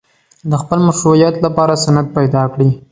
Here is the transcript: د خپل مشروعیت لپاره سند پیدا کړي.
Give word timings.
د 0.49 0.51
خپل 0.61 0.79
مشروعیت 0.87 1.35
لپاره 1.45 1.73
سند 1.83 2.07
پیدا 2.17 2.43
کړي. 2.53 2.69